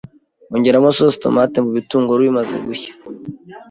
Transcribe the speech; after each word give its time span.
Ongeramo 0.53 0.89
sauce 0.97 1.19
tomate 1.23 1.57
mubitunguru 1.63 2.19
bimaze 2.27 2.55
gushya, 2.65 2.93